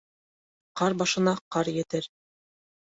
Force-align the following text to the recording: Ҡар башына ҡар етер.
Ҡар 0.81 0.97
башына 1.03 1.35
ҡар 1.57 1.71
етер. 1.79 2.13